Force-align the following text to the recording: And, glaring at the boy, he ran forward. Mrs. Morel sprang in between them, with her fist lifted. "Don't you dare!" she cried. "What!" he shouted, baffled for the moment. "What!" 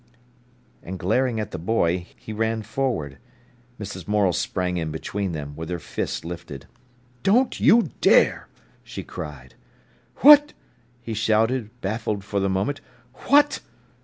And, 0.81 0.97
glaring 0.97 1.39
at 1.39 1.51
the 1.51 1.59
boy, 1.59 2.07
he 2.15 2.33
ran 2.33 2.63
forward. 2.63 3.19
Mrs. 3.79 4.07
Morel 4.07 4.33
sprang 4.33 4.77
in 4.77 4.89
between 4.89 5.31
them, 5.33 5.55
with 5.55 5.69
her 5.69 5.77
fist 5.77 6.25
lifted. 6.25 6.65
"Don't 7.21 7.59
you 7.59 7.91
dare!" 8.01 8.47
she 8.81 9.03
cried. 9.03 9.53
"What!" 10.21 10.53
he 11.03 11.13
shouted, 11.13 11.69
baffled 11.81 12.23
for 12.23 12.39
the 12.39 12.49
moment. 12.49 12.81
"What!" 13.27 13.59